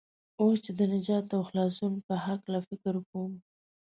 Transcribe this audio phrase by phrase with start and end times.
[0.41, 3.31] اوس چې د نجات او خلاصون په هلکه فکر کوم.